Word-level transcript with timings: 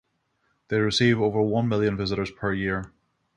They 0.69 0.79
receive 0.79 1.21
over 1.21 1.43
one 1.43 1.67
million 1.67 1.95
visitors 1.95 2.31
per 2.31 2.51
year. 2.55 2.91